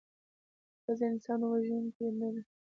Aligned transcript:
ښځه 0.83 1.05
انسان 1.11 1.39
وژوونکې 1.43 2.05
نده 2.19 2.41